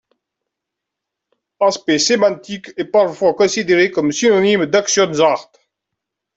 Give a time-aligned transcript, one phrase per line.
[1.59, 5.51] Aspect sémantique est parfois considéré comme synonyme d'Aktionsart.